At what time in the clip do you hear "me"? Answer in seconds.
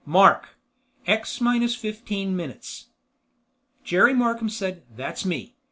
5.27-5.53